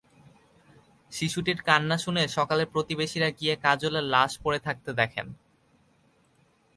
শিশুটির 1.11 1.59
কান্না 1.61 1.97
শুনে 1.97 2.23
সকালে 2.27 2.63
প্রতিবেশীরা 2.65 3.29
গিয়ে 3.29 3.53
কাজলের 3.55 4.05
লাশ 4.05 4.31
পড়ে 4.43 4.59
থাকতে 4.59 4.91
দেখেন। 4.93 5.27